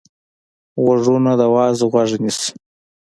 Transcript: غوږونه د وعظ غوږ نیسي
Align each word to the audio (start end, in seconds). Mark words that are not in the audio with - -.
غوږونه 0.83 1.31
د 1.39 1.41
وعظ 1.53 1.79
غوږ 1.91 2.11
نیسي 2.23 2.49